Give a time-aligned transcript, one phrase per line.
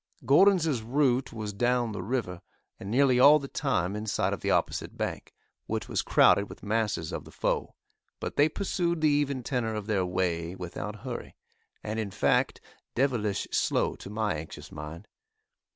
[0.25, 2.41] Gordon's route was down the river,
[2.79, 5.31] and nearly all the time in sight of the opposite bank,
[5.67, 7.75] which was crowded with masses of the foe,
[8.19, 11.35] but they pursued the even tenor of their way without hurry,
[11.83, 12.59] and in fact,
[12.95, 15.07] devilish slow to my anxious mind.